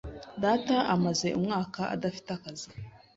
[0.43, 2.67] Data amaze umwaka adafite akazi.